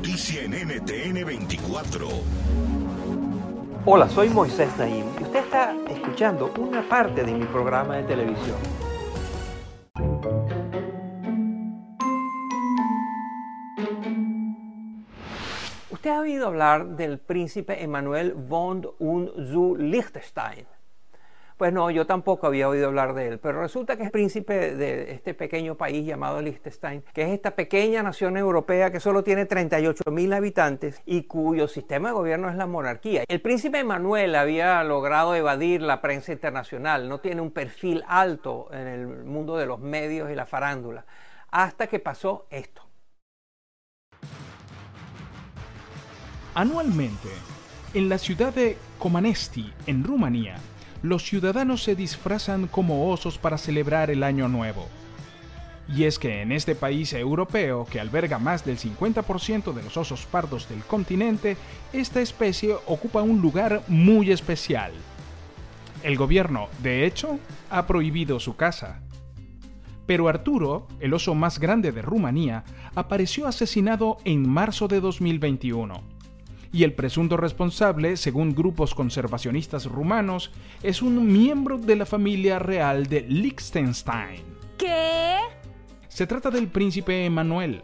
[0.00, 2.08] Noticia en NTN 24.
[3.84, 8.56] Hola, soy Moisés Naim y usted está escuchando una parte de mi programa de televisión.
[15.90, 20.79] Usted ha oído hablar del príncipe Emanuel von und zu Liechtenstein.
[21.60, 25.12] Pues no, yo tampoco había oído hablar de él, pero resulta que es príncipe de
[25.12, 30.04] este pequeño país llamado Liechtenstein, que es esta pequeña nación europea que solo tiene 38
[30.10, 33.24] mil habitantes y cuyo sistema de gobierno es la monarquía.
[33.28, 38.86] El príncipe Emanuel había logrado evadir la prensa internacional, no tiene un perfil alto en
[38.86, 41.04] el mundo de los medios y la farándula,
[41.50, 42.80] hasta que pasó esto.
[46.54, 47.28] Anualmente,
[47.92, 50.56] en la ciudad de Comanesti, en Rumanía,
[51.02, 54.86] los ciudadanos se disfrazan como osos para celebrar el Año Nuevo.
[55.88, 60.26] Y es que en este país europeo, que alberga más del 50% de los osos
[60.26, 61.56] pardos del continente,
[61.92, 64.92] esta especie ocupa un lugar muy especial.
[66.02, 69.00] El gobierno, de hecho, ha prohibido su caza.
[70.06, 72.64] Pero Arturo, el oso más grande de Rumanía,
[72.94, 76.19] apareció asesinado en marzo de 2021
[76.72, 83.06] y el presunto responsable, según grupos conservacionistas rumanos, es un miembro de la familia real
[83.06, 84.42] de Liechtenstein.
[84.78, 85.36] ¿Qué?
[86.08, 87.82] Se trata del príncipe Emanuel,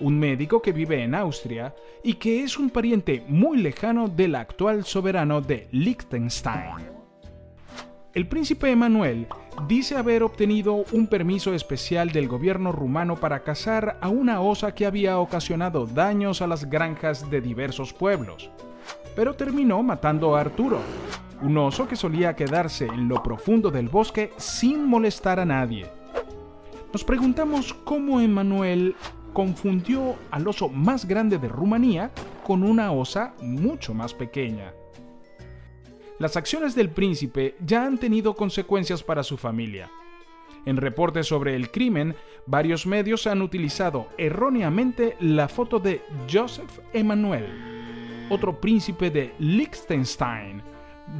[0.00, 1.74] un médico que vive en Austria
[2.04, 7.00] y que es un pariente muy lejano del actual soberano de Liechtenstein.
[8.12, 9.26] El príncipe Emanuel
[9.66, 14.86] dice haber obtenido un permiso especial del gobierno rumano para cazar a una osa que
[14.86, 18.50] había ocasionado daños a las granjas de diversos pueblos,
[19.14, 20.80] pero terminó matando a Arturo,
[21.42, 25.86] un oso que solía quedarse en lo profundo del bosque sin molestar a nadie.
[26.92, 28.96] Nos preguntamos cómo Emanuel
[29.32, 32.10] confundió al oso más grande de Rumanía
[32.44, 34.72] con una osa mucho más pequeña.
[36.20, 39.90] Las acciones del príncipe ya han tenido consecuencias para su familia.
[40.66, 42.14] En reportes sobre el crimen,
[42.44, 50.62] varios medios han utilizado erróneamente la foto de Joseph Emanuel, otro príncipe de Liechtenstein,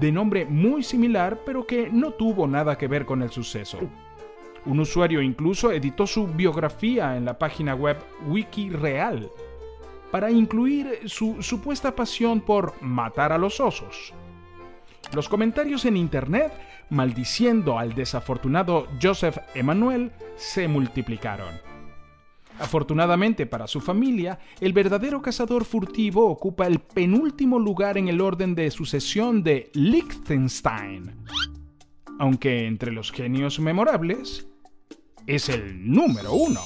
[0.00, 3.78] de nombre muy similar pero que no tuvo nada que ver con el suceso.
[4.64, 7.98] Un usuario incluso editó su biografía en la página web
[8.28, 9.30] WikiReal
[10.10, 14.14] para incluir su supuesta pasión por matar a los osos.
[15.14, 16.52] Los comentarios en Internet
[16.90, 21.54] maldiciendo al desafortunado Joseph Emanuel se multiplicaron.
[22.58, 28.54] Afortunadamente para su familia, el verdadero cazador furtivo ocupa el penúltimo lugar en el orden
[28.54, 31.14] de sucesión de Liechtenstein.
[32.18, 34.48] Aunque entre los genios memorables,
[35.26, 36.62] es el número uno.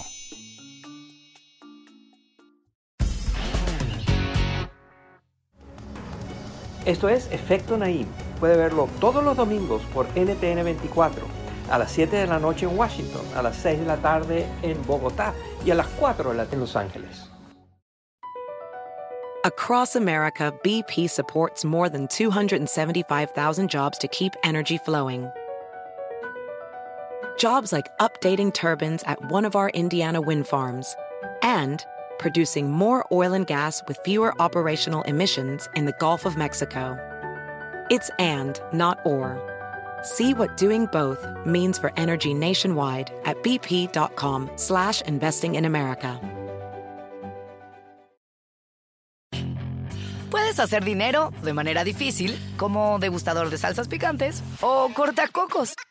[6.86, 8.06] Esto es Efecto Naim
[8.40, 11.22] puede verlo todos los domingos por NTN 24,
[11.70, 14.84] a las 7 de la noche en Washington, a las 6 de la tarde en
[14.86, 15.34] Bogotá
[15.64, 17.30] y a las 4 de la en Los Ángeles.
[19.44, 25.30] Across America, BP supports more than 275,000 jobs to keep energy flowing.
[27.38, 30.94] Jobs like updating turbines at one of our Indiana wind farms
[31.40, 31.86] and
[32.18, 37.09] producing more oil and gas with fewer operational emissions in the Gulf of Mexico.
[37.90, 39.36] It's and, not or.
[40.02, 46.20] See what doing both means for energy nationwide at bp.com slash investing in America.
[50.60, 55.74] hacer dinero de manera difícil, como degustador de salsas picantes, o cortacocos,